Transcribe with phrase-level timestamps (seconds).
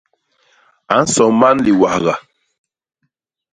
[0.95, 2.15] A nso man liwagha.